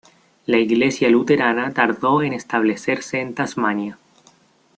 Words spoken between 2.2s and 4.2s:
en establecerse en Tasmania.